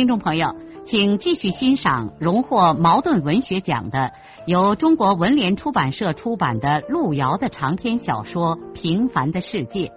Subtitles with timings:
[0.00, 4.14] 听众朋友，请继续欣赏荣获茅盾文学奖的、
[4.46, 9.88] 由中国文联出版社出版的路遥的长篇小说《平凡的世界》，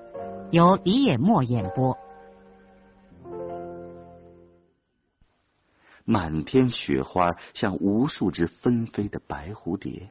[0.51, 1.97] 由李野墨演播。
[6.03, 10.09] 满天雪花像无数只纷飞的白蝴蝶，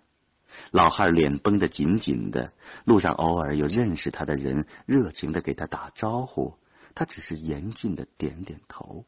[0.70, 2.51] 老汉脸绷得紧紧的。
[2.87, 6.54] 路上偶尔有认识他的人热情的给他打招呼，
[6.95, 9.04] 他只是严峻的点点头。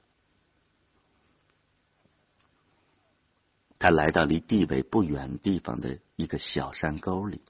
[3.84, 7.42] 他来到离地尾不远地方的一个小山沟里，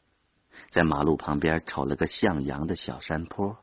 [0.70, 3.56] 在马路旁边瞅了个向阳的小山坡，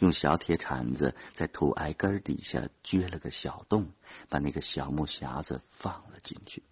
[0.00, 3.92] 用小铁铲子在土挨根底下掘了个小洞，
[4.28, 6.62] 把那个小木匣子放了进去，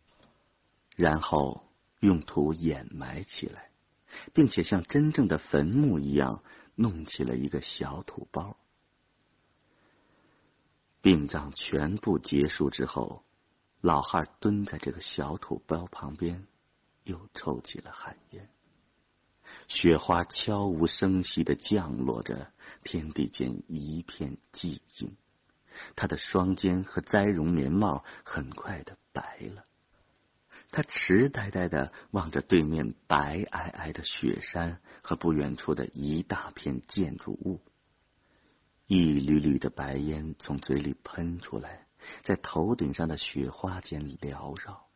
[0.96, 1.64] 然后
[2.00, 3.70] 用土掩埋起来，
[4.34, 6.42] 并且像真正的坟墓一样
[6.74, 8.58] 弄起了一个小土包。
[11.00, 13.24] 殡葬全部结束之后。
[13.80, 16.46] 老汉蹲在这个小土包旁边，
[17.04, 18.48] 又抽起了旱烟。
[19.68, 25.16] 雪花悄无声息的降落着，天地间一片寂静。
[25.94, 29.64] 他的双肩和栽绒棉帽很快的白了。
[30.70, 37.62] 他痴呆呆的望着对面白皑皑的雪山和不远处的一大片建筑物，
[38.86, 41.87] 一缕缕的白烟从嘴里喷出来。
[42.22, 44.86] 在头顶上的雪花间缭绕，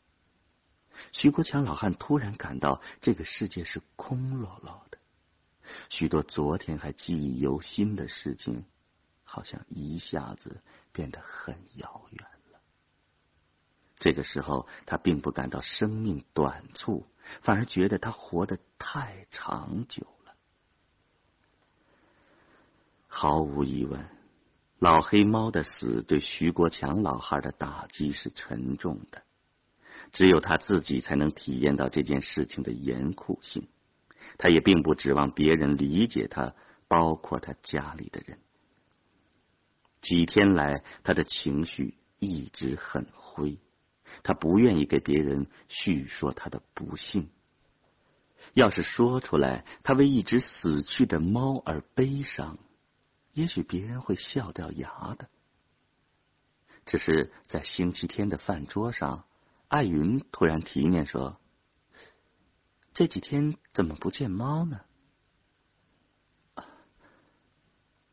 [1.12, 4.98] 徐国强老汉突然感到这个世界是空落落的，
[5.88, 8.64] 许多昨天还记忆犹新的事情，
[9.24, 10.62] 好像一下子
[10.92, 12.60] 变得很遥远了。
[13.96, 17.06] 这个时候，他并不感到生命短促，
[17.40, 20.34] 反而觉得他活得太长久了。
[23.06, 24.21] 毫无疑问。
[24.82, 29.22] 老黑猫的死对徐国强老汉的打击是沉重的，
[30.10, 33.68] 只有他自己才能体验到这件事情的严酷性。
[34.38, 36.56] 他也并不指望别人理解他，
[36.88, 38.40] 包括他家里的人。
[40.00, 43.60] 几天来，他的情绪一直很灰，
[44.24, 47.30] 他不愿意给别人叙说他的不幸。
[48.54, 52.58] 要是说出来，他为一只死去的猫而悲伤。
[53.32, 55.28] 也许别人会笑掉牙的。
[56.84, 59.24] 只是在星期天的饭桌上，
[59.68, 61.40] 艾云突然提念说
[62.92, 64.80] ：“这几天怎么不见猫呢？”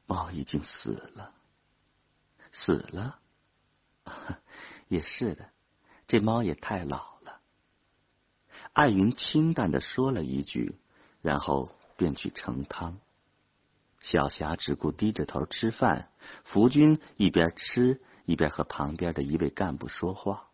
[0.05, 1.33] 猫已经死了，
[2.51, 3.19] 死了。
[4.87, 5.49] 也是的，
[6.07, 7.41] 这猫也太老了。
[8.73, 10.79] 艾云清淡的说了一句，
[11.21, 12.99] 然后便去盛汤。
[13.99, 16.09] 小霞只顾低着头吃饭，
[16.43, 20.49] 福军一边吃一边和旁边的一位干部说话，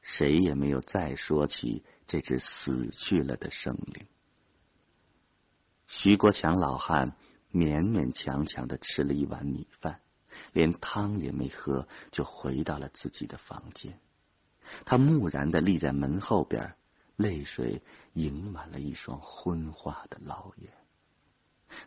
[0.00, 4.06] 谁也没有再说起这只死去了的生灵。
[5.88, 7.16] 徐国强老汉
[7.52, 10.00] 勉勉强强的吃了一碗米饭，
[10.52, 13.98] 连汤也没喝，就回到了自己的房间。
[14.84, 16.76] 他木然的立在门后边，
[17.16, 17.82] 泪水
[18.12, 20.72] 盈满了一双昏花的老眼。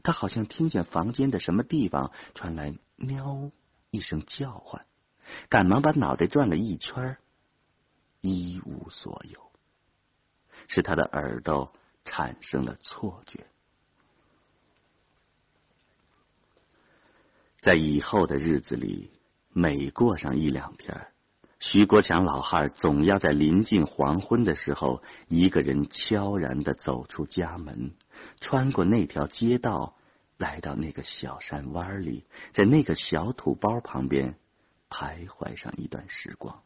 [0.04, 3.52] 他好像听见房间的什么地方传来“喵”
[3.92, 4.86] 一声叫唤，
[5.50, 7.18] 赶忙把脑袋转了一圈，
[8.22, 9.52] 一无所有。
[10.68, 11.74] 是他的耳朵
[12.06, 13.46] 产生了错觉。
[17.60, 19.12] 在以后的日子里，
[19.50, 21.14] 每过上一两天，
[21.66, 27.94] 徐国强老汉总要在临近黄昏的时候，一个人悄然的走出家门。
[28.42, 29.96] 穿过那条街道，
[30.38, 34.36] 来到那个小山湾里，在那个小土包旁边
[34.90, 36.64] 徘徊上一段时光。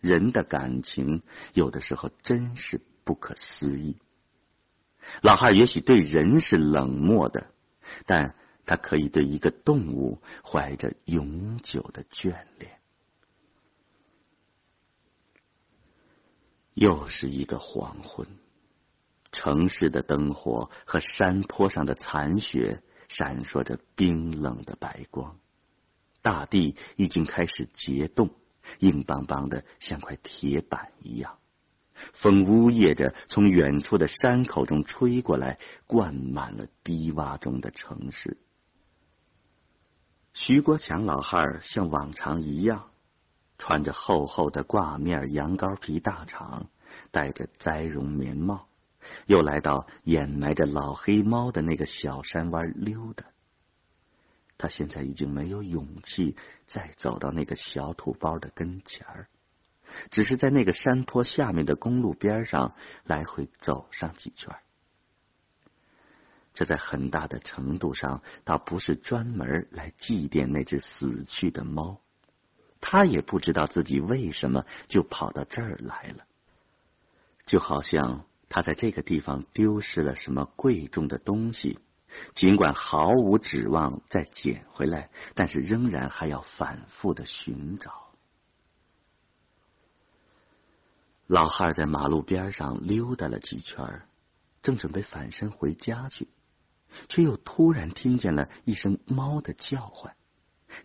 [0.00, 1.22] 人的感情
[1.52, 3.98] 有的时候真是不可思议。
[5.20, 7.48] 老汉也许对人是冷漠的，
[8.06, 8.34] 但
[8.64, 12.78] 他可以对一个动物怀着永久的眷恋。
[16.74, 18.26] 又是一个黄昏。
[19.32, 25.38] 城市的灯火和山坡上的残雪闪烁着冰冷的白光，
[26.22, 28.30] 大地已经开始结冻，
[28.78, 31.38] 硬邦邦的，像块铁板一样。
[32.12, 38.36] 风呜咽着从远处的山口中吹过来，灌满了低洼中的城市。
[40.32, 42.90] 徐国强老汉儿像往常一样，
[43.58, 46.66] 穿着厚厚的挂面羊羔皮大氅，
[47.10, 48.66] 戴着栽绒棉帽，
[49.26, 53.26] 又来到掩埋着老黑猫的那个小山湾溜达。
[54.56, 56.36] 他现在已经没有勇气
[56.66, 59.28] 再走到那个小土包的跟前儿。
[60.10, 62.74] 只是在那个山坡下面的公路边上
[63.04, 64.56] 来回走上几圈，
[66.52, 72.00] 这在很大的程度上倒不是专门来祭奠那只死去的猫，
[72.86, 76.26] 他也不知道自己为什么就跑到这儿来了，
[77.46, 81.78] 就好像他在这个地方丢失了什么贵重的东西，
[82.34, 88.10] 尽管毫无指望再捡回来，但是仍然还要反复的寻找。
[91.26, 94.02] 老汉在马路边上溜达了几圈，
[94.62, 96.28] 正准备返身回家去，
[97.08, 100.14] 却又突然听见了一声猫的叫唤。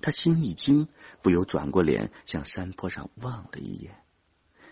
[0.02, 0.88] 他心一惊，
[1.22, 3.96] 不由转过脸向山坡上望了一眼，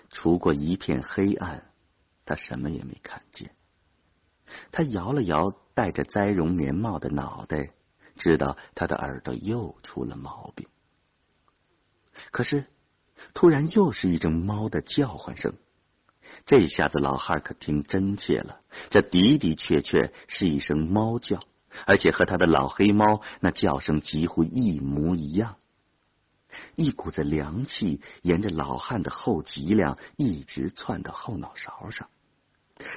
[0.10, 1.72] 除过一片黑暗，
[2.26, 3.52] 他什么也没看见。
[4.72, 7.72] 他摇了摇戴着栽绒棉帽的脑袋，
[8.16, 10.68] 知道他的耳朵又出了毛病。
[12.32, 12.66] 可是。
[13.34, 15.56] 突然，又是一阵猫的叫唤声。
[16.46, 18.62] 这下子，老汉可听真切了。
[18.92, 21.40] 这的的确确是一声猫叫，
[21.86, 25.56] 而且和他的老黑猫那叫声几乎一模一样。
[26.76, 32.10] 一股子凉气沿着老汉的后脊梁一直窜到后脑勺上。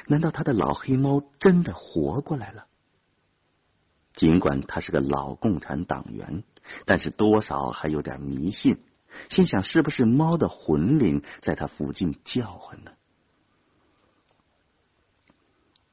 [0.06, 2.66] 难道他的老黑猫真的活过来了？
[4.14, 6.42] 尽管他是个老共产党员，
[6.84, 8.82] 但是多少还有点迷信。
[9.28, 12.92] 心想：是不是猫的魂灵在他附近叫唤呢？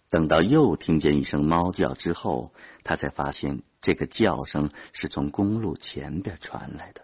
[0.09, 7.01] 等到又听见一声猫叫之后，他才发现这个叫声是从公路前边传来的。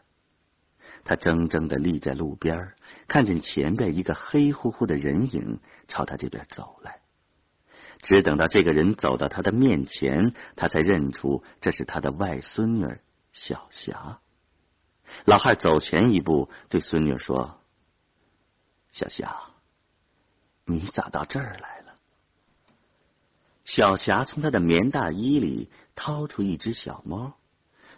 [1.03, 2.75] 他怔怔的立在路边，
[3.09, 5.59] 看见前边一个黑乎乎的人影
[5.89, 7.01] 朝他这边走来。
[8.01, 12.87] 只等到这个人走到他的面前，他才认出这是他的外孙女
[13.33, 14.19] 小霞。
[15.25, 17.59] 老汉走前一步，对孙女说
[18.91, 19.35] ：“小霞，
[20.65, 21.82] 你咋到这儿来了？”
[23.63, 27.33] 小霞从她的棉大衣里掏出一只小猫，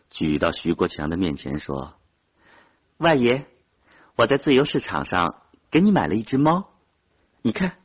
[0.10, 1.96] 举到徐国强的面前说
[2.98, 3.46] ：“外爷，
[4.16, 5.42] 我在自由市场上
[5.72, 6.70] 给你买了一只猫，
[7.42, 7.78] 你看，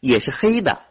[0.00, 0.82] 也是黑的，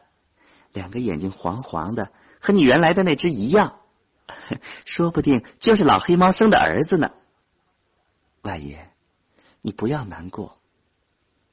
[0.73, 3.79] 两个眼睛黄黄的，和你原来的那只一样，
[4.85, 7.11] 说不定就是老黑猫生的儿子呢。”
[8.43, 8.91] 外爷，
[9.61, 10.59] 你不要难过。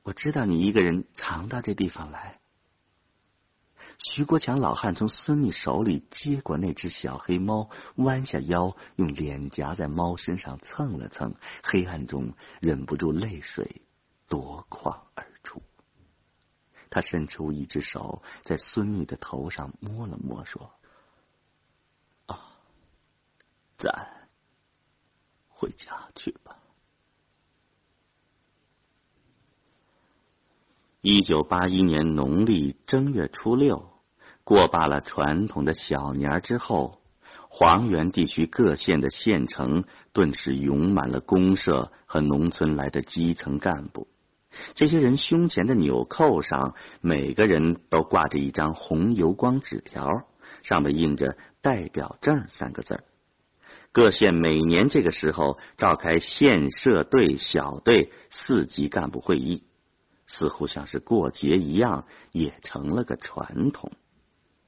[0.02, 2.38] 我知道你一个人常到这地方来。
[3.98, 13.82] 徐国强老汉从孙女手里接过那只小黑猫，弯下腰，用脸颊在猫身上蹭了蹭，黑暗中忍不住泪水
[14.28, 15.62] 夺眶而出。
[16.90, 20.70] 他伸出一只手，在孙女的头上摸了摸，说
[22.26, 22.52] ：“啊，
[23.78, 24.28] 咱
[25.48, 26.58] 回家去吧。”
[31.06, 33.90] 一九八一年农历正月初六，
[34.42, 37.02] 过罢了传统的小年之后，
[37.50, 39.84] 黄原地区各县的县城
[40.14, 44.08] 顿时涌满了公社和农村来的基层干部。
[44.74, 50.08] 这些人胸前的纽扣上，每个人都挂着一张红油光纸条，
[50.62, 53.04] 上面印着“代表证”三个字。
[53.92, 59.64] 各县每年这个时候召开县社队、小队四级干部会议。
[60.26, 63.92] 似乎像是过节一样，也成了个传统。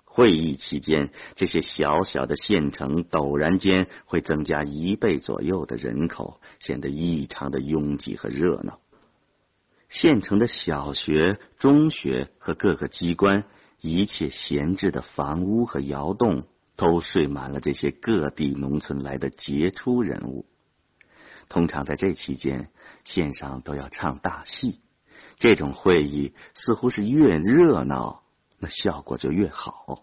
[0.05, 8.79] 会议期间，这些小小的县城陡然间会增加一倍左右的人口，显得异常的拥挤和热闹。
[9.91, 13.45] 县城的小学、中学和各个机关，
[13.81, 16.45] 一切闲置的房屋和窑洞，
[16.77, 20.47] 都睡满了这些各地农村来的杰出人物。
[21.51, 22.71] 通常在这期间，
[23.05, 24.81] 县上都要唱大戏。
[25.37, 28.23] 这种会议似乎是越热闹，
[28.59, 30.03] 那效果就越好。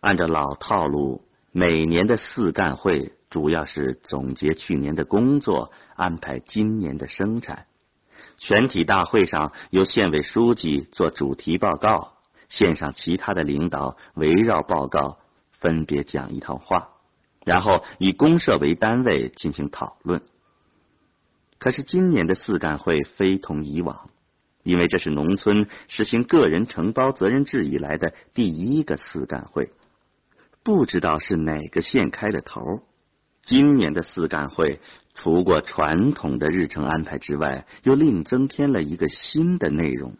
[0.00, 7.66] 按照老套路，每年的四干会主要是总结去年的工作，安排今年的生产。
[8.38, 12.14] 全体大会上由县委书记做主题报告，
[12.48, 15.18] 县上其他的领导围绕报告
[15.52, 16.88] 分别讲一套话，
[17.44, 20.22] 然后以公社为单位进行讨论。
[21.62, 24.10] 可是今年的四干会非同以往，
[24.64, 29.70] 因为这是农村实行个人承包责任制以来的第一个四干会，
[30.64, 32.82] 不知道是哪个县开的头。
[33.44, 34.80] 今年的四干会，
[35.14, 40.16] 除过传统的日程安排之外，又另增添了一个新的内容。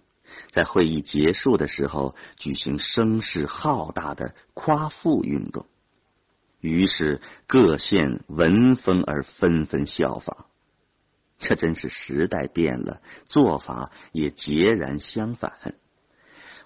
[0.53, 5.67] 在会议结束的时候，举行声势浩大的夸父运动，
[6.61, 10.47] 于是各县闻风而纷纷效仿。
[11.43, 15.75] 这真是时代变了，做法也截然相反。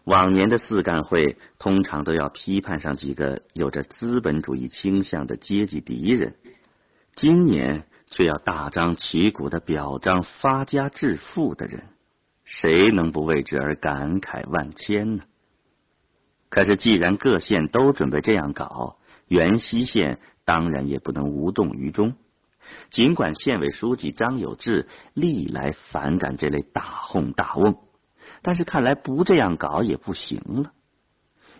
[0.05, 6.37] 往年的四干会通常都要批判上几个有着资本主义倾向的阶级敌人，
[7.17, 11.85] 今年却要大张旗鼓的表彰发家致富的人。
[12.45, 15.25] 谁能不为之而感慨万千呢？
[16.49, 22.15] 可是，既然各县都准备这样搞，元溪县当然也不能无动于衷。
[22.91, 27.77] 尽管县委书记张有志历来反感这类大哄大瓮，
[28.43, 30.73] 但是看来不这样搞也不行了。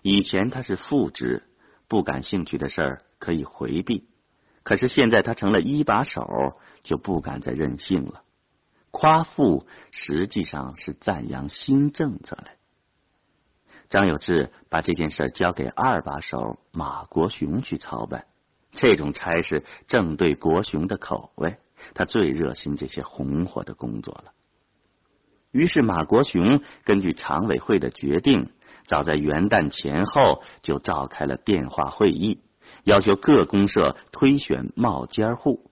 [0.03, 1.43] 以前他是副职，
[1.89, 4.05] 不感兴趣的事儿可以回避；
[4.63, 8.23] 可是现在他成了一把手，就不敢再任性了。
[8.91, 12.47] 夸父实际上是赞扬新政策了。
[13.89, 18.27] 张有志把这件事交给二把手马国雄去操办，
[18.73, 21.57] 这种差事正对国雄的口味，
[21.95, 24.33] 他最热心这些红火的工作了。
[25.51, 28.51] 于是马国雄根据常委会的决定，
[28.87, 32.41] 早在元旦前后就召开了电话会议，
[32.85, 35.71] 要求各公社推选冒尖户。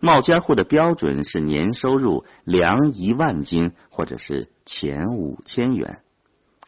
[0.00, 6.02] 冒尖户的标准是年收入粮一万斤，或者是钱五千元。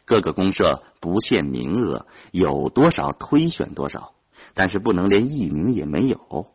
[0.05, 4.14] 各个公社不限名额，有多少推选多少，
[4.55, 6.47] 但是不能连一名也没有。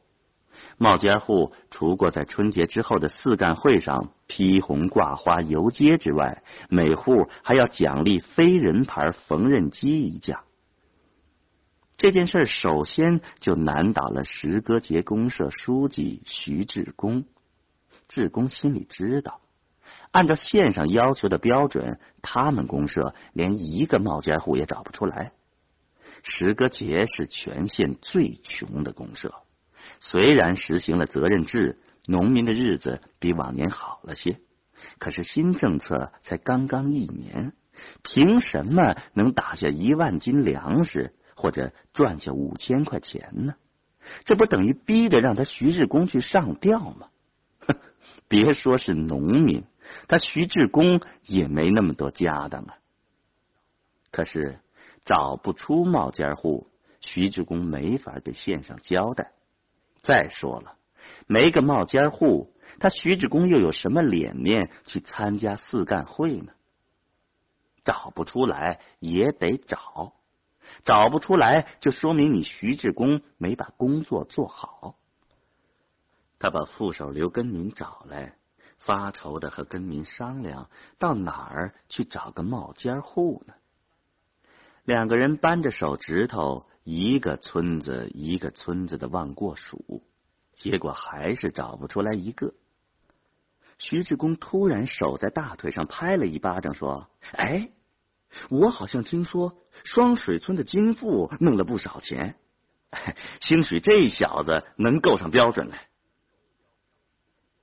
[0.77, 10.43] 冒尖户除过在春节之后的四干会上披红挂花游街之外，每户还要奖励非人牌缝纫机一架。
[11.97, 17.25] 这件事首先就难倒了石歌节公社书记徐志功。
[18.09, 19.41] 志功心里知道，
[20.11, 25.33] 按照县上要求的标准，他们公社连一个冒尖户也找不出来。
[26.23, 29.35] 石歌节是全县最穷的公社，
[29.99, 34.39] 虽然实行了责任制，农民的日子比往年好了些，
[34.99, 37.53] 可是新政策才刚刚一年，
[38.03, 41.15] 凭什么能打下一万斤粮食？
[41.35, 43.55] 或者赚下五千块钱呢？
[44.25, 47.09] 这不等于逼着让他徐志功去上吊吗？
[47.61, 47.77] 哼
[48.29, 49.65] 别说是农民，
[50.07, 52.75] 他徐志功也没那么多家当啊。
[54.11, 54.59] 可是
[55.05, 56.69] 找不出冒尖户，
[57.01, 59.33] 徐志功没法给县上交代。
[60.03, 60.77] 再说了，
[61.27, 66.53] 没个冒尖户，他徐志功又有什么脸面去参加四干会呢？
[67.85, 70.13] 找不出来也得找。
[70.85, 74.97] 找不出来，就说明你徐志功没把工作做好。
[76.39, 78.37] 他把副手刘根民找来，
[78.79, 83.55] 发愁的和根民商量，到哪儿去找个冒尖户呢？
[84.91, 90.03] 两个人扳着手指头，一个村子一个村子的往过数，
[90.55, 92.55] 结果还是找不出来一个。
[93.79, 97.71] 徐志功突然手在大腿上拍了一巴掌，说：“哎！”
[98.51, 102.35] 我好像听说双水村的金富弄了不少钱，
[103.43, 105.87] 兴许这小子能够上标准来。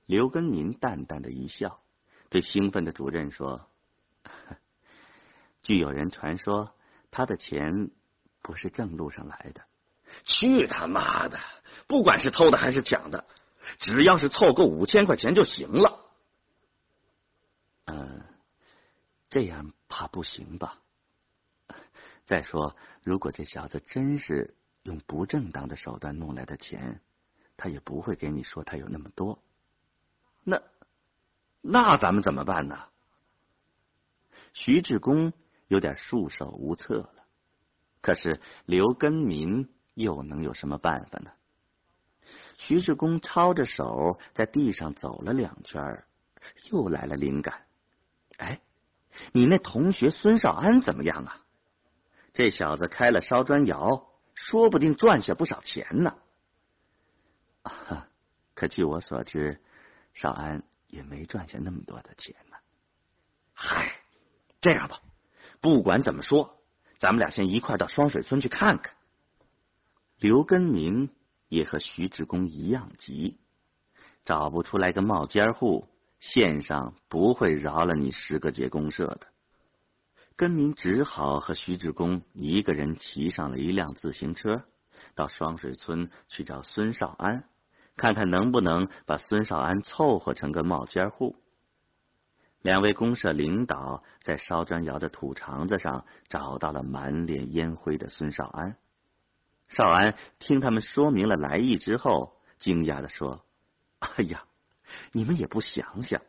[0.06, 1.80] 刘根民淡淡的一笑，
[2.30, 3.68] 对兴奋的主任说
[5.60, 6.72] ：“据有人传说，
[7.18, 7.90] 他的钱
[8.42, 9.62] 不是正路上来的。
[10.22, 11.40] 去他妈的！
[11.88, 13.24] 不管是偷的还是抢的，
[13.80, 15.98] 只要是凑够五千块钱就行了。”
[17.86, 18.22] 嗯，
[19.30, 19.72] 这样。
[19.88, 20.78] 怕不行吧？
[22.24, 27.00] 再说，如果这小子真是用不正当的手段弄来的钱，
[27.56, 29.42] 他也不会给你说他有那么多。
[30.44, 30.62] 那
[31.62, 32.84] 那咱们怎么办呢？
[34.52, 35.32] 徐志功
[35.68, 37.24] 有点束手无策了。
[38.00, 41.30] 可是刘根民又能有什么办法呢？
[42.58, 46.04] 徐志功抄着手在地上走了两圈，
[46.70, 47.66] 又来了灵感。
[48.38, 48.60] 哎！
[49.32, 51.44] 你那同学孙少安怎么样啊？
[52.32, 56.16] 这小子开了烧砖窑，说不定赚下不少钱呢。
[57.62, 58.08] 啊
[58.54, 59.60] 可据我所知，
[60.14, 62.56] 少安也没赚下那么多的钱呢。
[63.54, 63.92] 嗨，
[64.60, 65.00] 这样吧，
[65.60, 66.58] 不管怎么说，
[66.98, 68.94] 咱们俩先一块到双水村去看看。
[70.18, 71.10] 刘根民
[71.48, 73.38] 也和徐志功一样急。
[74.24, 75.88] 找不出来个冒尖户，
[76.20, 79.20] 县上不会饶了你十个节公社的。
[80.36, 84.64] 根民只好和徐志公一个人骑上了一辆自行车，
[85.14, 87.44] 到双水村去找孙少安，
[87.96, 91.36] 看看能不能把孙少安凑合成个冒尖户。
[92.68, 98.76] 两位公社领导在烧砖窑的土场子上找到了满脸烟灰的孙少安。
[99.70, 103.42] 少安听他们说明了来意之后，惊讶的说
[104.00, 104.44] ：“哎呀，
[105.12, 106.20] 你们也不想想，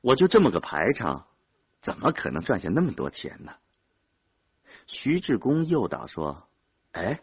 [0.00, 1.26] 我就这么个排场，
[1.82, 3.52] 怎么可能赚下那么多钱呢？”
[4.88, 6.48] 徐志公诱导说
[6.92, 7.20] ：“哎，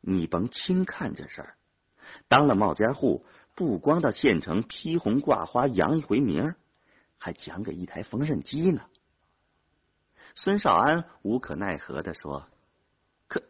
[0.00, 1.54] 你甭轻看这事儿，
[2.26, 6.56] 当了冒尖户，不光到县城披红挂花扬一回名。”
[7.18, 8.86] 还奖给一台缝纫机呢。
[10.34, 12.48] 孙少安无可奈何的说
[13.28, 13.42] ：“可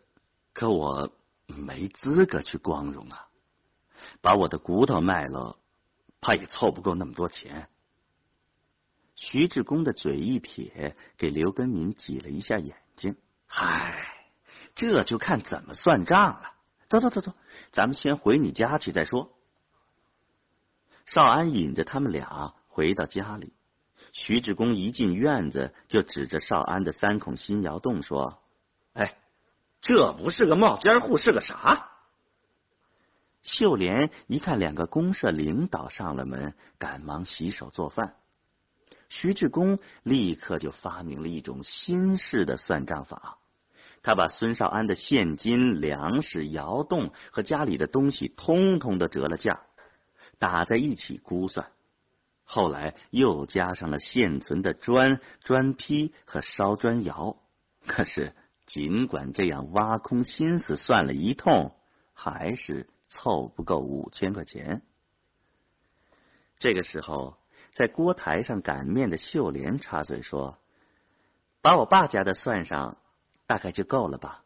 [0.55, 1.13] 可我
[1.47, 3.29] 没资格去光荣啊，
[4.21, 5.59] 把我的骨头卖了，
[6.21, 7.69] 怕也凑不够那么多钱。”
[9.15, 14.15] 徐志公的嘴一撇，给刘根民挤了一下眼睛：“嗨，
[14.75, 16.55] 这就看怎么算账了。
[16.89, 17.35] 走走走走，
[17.73, 19.37] 咱们先回你家去再说。”
[21.05, 23.53] 少安引着他们俩回到家里。
[24.21, 28.43] 徐志公一进院子，就指着少安的三孔新窑洞说
[28.93, 29.17] ：“哎，
[29.81, 31.89] 这不是个冒尖户，是个啥？”
[33.43, 38.17] 秀莲一看两个公社领导上了门，赶忙洗手做饭。
[39.09, 43.39] 徐志公立刻就发明了一种新式的算账法，
[44.03, 49.61] 他把孙少安的现金、粮食、窑洞和家里的东西通通的折了价，
[50.41, 51.71] 打在一起估算。
[52.51, 57.37] 后来又加上了现存的砖、砖坯和烧砖窑，
[57.87, 61.77] 可是尽管这样挖空心思算了一通，
[62.15, 64.81] 还是凑不够五千块钱。
[66.59, 67.37] 这个时候，
[67.73, 70.59] 在锅台上擀面的秀莲插嘴说
[71.61, 72.97] ：“把我爸家的算上，
[73.47, 74.43] 大概就够了吧？”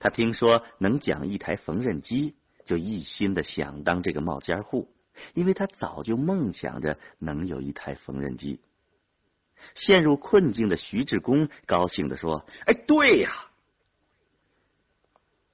[0.00, 4.88] 他听说能讲一台缝纫机，就一心的想当这个冒尖户。
[5.34, 8.60] 因为他早就梦想着能有一台缝纫机。
[9.74, 13.30] 陷入困境的徐志公高兴的说：“哎，对呀！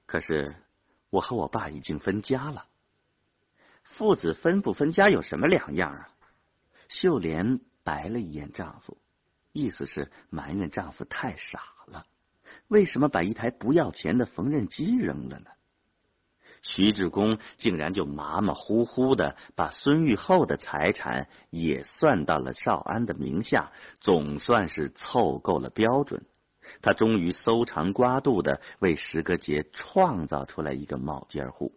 [0.05, 0.55] 可是
[1.09, 2.65] 我和我爸已经分家了。
[3.83, 6.09] 父子分不分家有什么两样啊？”
[6.89, 8.97] 秀莲白了一眼丈夫，
[9.51, 12.07] 意思是埋怨丈夫太傻了，
[12.67, 15.51] 为什么把一台不要钱的缝纫机扔了呢？
[16.61, 26.25] 徐志公竟然就马马虎虎的把孙玉厚的财产也算到了少安的名下，总算是凑够了标准。
[26.81, 31.73] 他终于搜肠刮肚的为石革节创造出来一个冒尖户。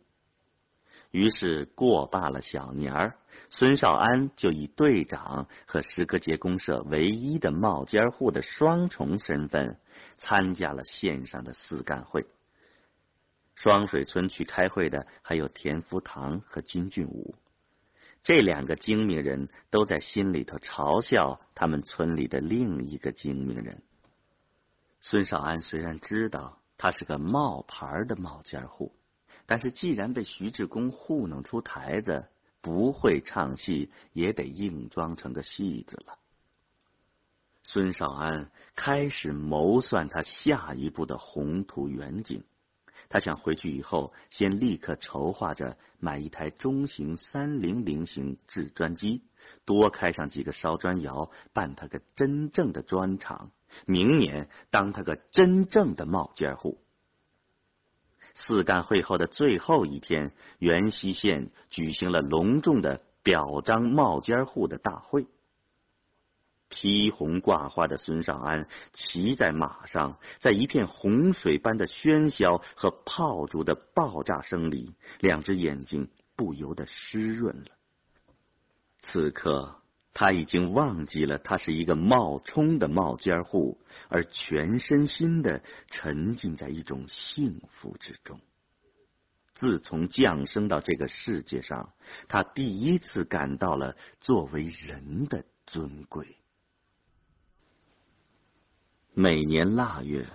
[1.11, 3.17] 于是过罢了小年儿，
[3.51, 9.79] 孙少安就以队长和石革节公社唯一的冒尖户的双重身份，
[10.19, 12.27] 参加了县上的四干会。
[13.63, 17.37] 双水村去开会的还有田福堂和金俊武，
[18.25, 23.81] 这两个精明人都在心里头嘲笑他们村里的另一个精明人。
[25.01, 28.97] 孙少安虽然知道他是个冒牌的冒尖户，
[29.47, 32.27] 但是既然被徐志公糊弄出台子，
[32.61, 36.19] 不会唱戏也得硬装成个戏子了。
[37.63, 42.43] 孙少安开始谋算他下一步的宏图远景。
[43.13, 49.21] 他想回去以后，先立刻筹划着买一台中型三零零型制砖机，
[49.67, 53.51] 多开上几个烧砖窑，办他个真正的砖厂。
[53.85, 56.79] 明年当他个真正的冒尖户。
[58.35, 65.27] 四干会后的最后一天，元溪县举行了隆重的表彰冒尖户的大会。
[66.75, 77.67] 披红挂花的孙少安骑在马上，在一片洪水般的喧嚣和炮竹的爆炸声里，两只眼睛不由得湿润了。
[79.01, 79.83] 此刻，
[80.15, 88.41] 他已经忘记了他是一个冒充的冒尖户，而全身心的沉浸在一种幸福之中。
[89.55, 91.93] 自从降生到这个世界上，
[92.29, 96.39] 他第一次感到了作为人的尊贵。
[99.15, 100.27] 每年腊月，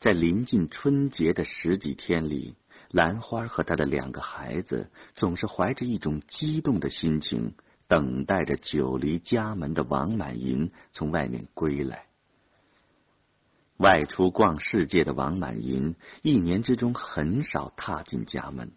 [0.00, 2.56] 在临近春节的十几天里，
[2.90, 7.54] 兰花和他的两个孩子总是怀着一种激动的心情，
[7.86, 12.06] 等待着久离家门的王满银从外面归来。
[13.76, 18.72] 外出逛世界的王满银，一年之中很少踏进家门。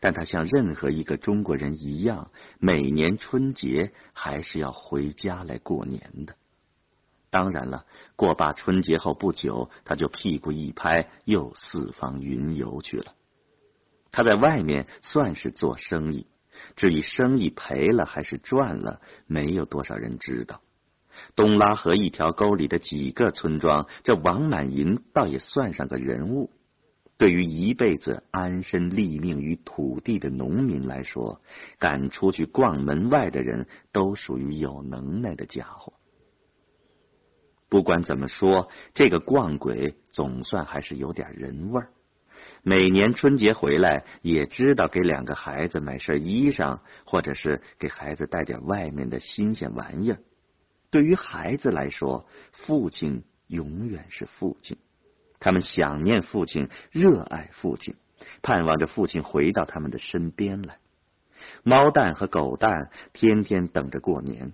[0.00, 6.36] 但他像任何一个中国人一样，每年春节还是要回家来过年的。
[7.34, 13.14] 当然了，过罢春节后不久，他就屁股一拍，又四方云游去了。
[14.12, 16.28] 他在外面算是做生意，
[16.76, 20.60] 至于生意赔了还是赚了，没有多少人知道。
[21.34, 26.52] 东拉河一条沟里的几个村庄，这王满银倒也算上个人物。
[27.18, 31.40] 对于一辈子安身立命于土地的农民来说，
[31.80, 35.94] 敢出去逛门外的人都属于有能耐的家伙。
[37.74, 41.88] 不管怎么说，这个逛鬼总算还是有点人味儿。
[42.62, 50.20] 每年春节回来，也知道给两个孩子买身衣裳，或者是给孩子带点外面的新鲜玩意儿。
[50.90, 54.78] 对于孩子来说，父亲永远是父亲，
[55.40, 57.96] 他们想念父亲，热爱父亲，
[58.40, 60.76] 盼望着父亲回到他们的身边来。
[61.64, 64.52] 猫蛋和狗蛋天天等着过年。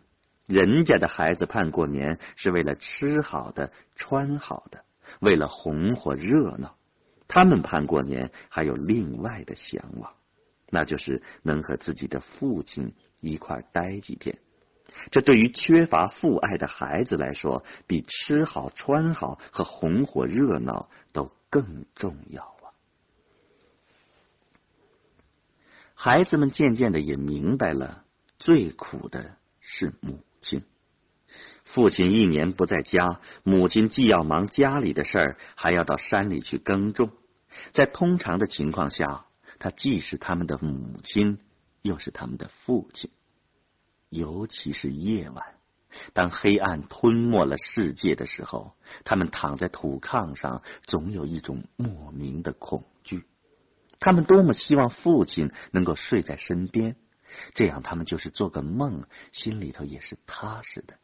[0.50, 4.84] 人家的孩子盼过年是为了吃好的、穿好的，
[5.20, 6.76] 为了红火热闹。
[7.28, 10.12] 他们盼过年还有另外的向往，
[10.68, 14.40] 那就是能和自己的父亲一块待几天。
[15.12, 22.74] 这对于缺乏父爱的孩子来说，比吃好穿好和红火热闹都更重要啊！
[25.94, 28.04] 孩子们渐渐的也明白了，
[28.40, 30.18] 最苦的是母。
[30.40, 30.62] 亲，
[31.64, 37.10] 父亲一年不在家，母亲既要忙家里的事儿，还要到山里去耕种。
[37.72, 39.26] 在通常的情况下，
[39.58, 41.38] 他既是他们的母亲，
[41.82, 43.10] 又是他们的父亲。
[44.08, 45.44] 尤其是夜晚，
[46.12, 48.74] 当黑暗吞没了世界的时候，
[49.04, 53.24] 他们躺在土炕上，总有一种莫名的恐惧。
[54.00, 56.96] 他们多么希望父亲能够睡在身边。
[57.54, 60.94] 这样，他们就是做个梦，心里头也是踏实的。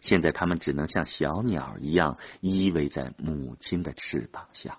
[0.00, 4.78] 现在，他们只能像小鸟一样依偎在母亲的翅膀下。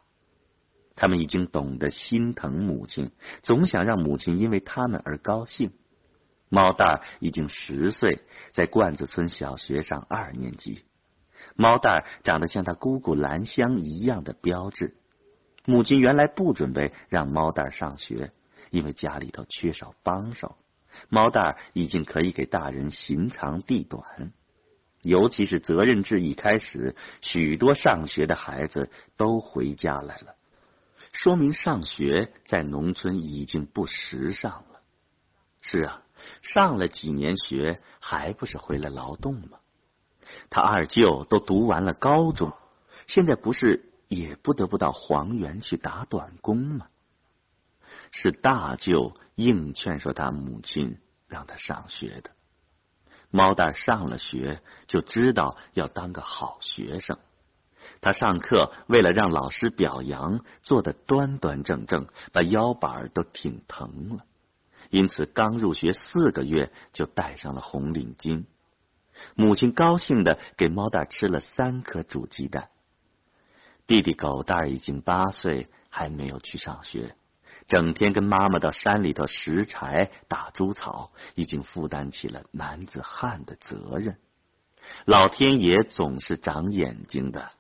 [0.96, 5.74] 他们已经懂得心疼母亲，总想让母亲因为他们而高兴。
[6.50, 10.86] 猫蛋儿已经十岁，在罐子村小学上二年级。
[11.56, 14.96] 猫蛋儿长得像他姑姑兰香一样的标致。
[15.65, 18.32] 母亲原来不准备让猫蛋儿上学，
[18.69, 20.56] 因为家里头缺少帮手。
[21.10, 24.32] 猫蛋儿已经可以给大人行长地短，
[25.01, 30.36] 尤其是责任制一开始，许多上学的孩子都回家来了，
[31.12, 34.82] 说明上学在农村已经不时尚了。
[35.62, 36.03] 是啊，
[36.41, 39.60] 上了几年学，还不是回来劳动吗？
[40.49, 42.53] 他二舅都读完了高中，
[43.08, 46.88] 现在不是也不得不到黄原去打短工吗？
[48.13, 52.30] 是大舅硬劝说他母亲让他上学的。
[53.32, 57.17] 猫蛋上了学就知道要当个好学生。
[57.99, 64.23] 他上课为了让老师表扬，坐得端端正正，把腰板都挺疼了。
[64.89, 68.45] 因此，刚入学四个月就戴上了红领巾。
[69.36, 72.69] 母亲高兴的给猫蛋吃了三颗煮鸡蛋。
[73.88, 77.15] 弟弟狗蛋已经八岁，还没有去上学。
[77.67, 84.17] 整天跟妈妈到山里头拾柴、打猪草，已经负担起了男子汉的责任。
[85.06, 87.52] 老天爷总是长眼睛的，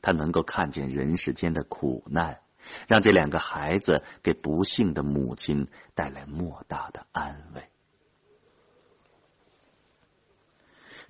[0.00, 2.38] 他能够看见人世间的苦难，
[2.86, 7.62] 让这两个孩子给不幸的母亲带来莫大的安慰。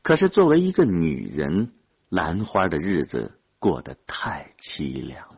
[0.03, 1.75] 可是作为一个女人，
[2.09, 5.38] 兰花的日子过得太凄凉。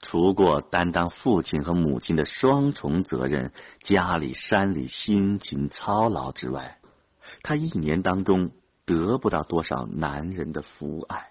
[0.00, 6.78] 除过担当父亲和母亲的双重责任，家里山里辛勤操劳之外，
[7.42, 8.50] 他一年当中
[8.84, 11.30] 得不到多少男人的父爱。